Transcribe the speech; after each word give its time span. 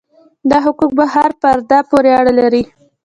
دا 0.49 0.57
حقوق 0.65 0.91
پر 0.97 1.07
هر 1.15 1.29
فرد 1.41 1.69
پورې 1.89 2.11
اړه 2.19 2.33
لري. 2.39 2.63